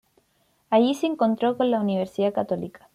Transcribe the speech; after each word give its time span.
Allí 0.71 0.95
se 0.95 1.05
encontró 1.05 1.57
con 1.57 1.69
la 1.69 1.79
Universidad 1.79 2.33
Católica. 2.33 2.89